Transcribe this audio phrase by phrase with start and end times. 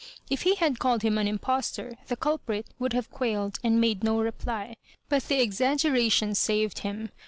[0.31, 4.17] If he had called him an impostor, the culprit would have quailed and made no
[4.19, 4.77] reply.
[5.09, 7.11] But the exaggeration saved him.